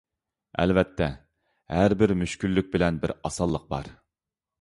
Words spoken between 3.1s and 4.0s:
ئاسانلىق بار.